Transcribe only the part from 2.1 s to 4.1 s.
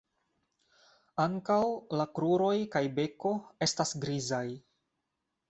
kruroj kaj beko estas